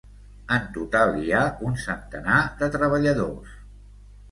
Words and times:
En 0.53 0.63
total, 0.77 1.13
hi 1.25 1.35
ha 1.35 1.43
un 1.69 1.77
centenar 1.83 2.41
de 2.65 2.73
treballadors. 2.79 3.57